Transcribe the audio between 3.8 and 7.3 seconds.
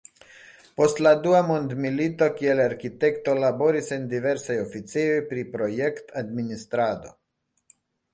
en diversaj oficejoj pri projekt-administrado.